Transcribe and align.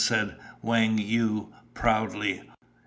said 0.01 0.35
Wang 0.63 0.97
Yu 0.97 1.53
proudly. 1.75 2.41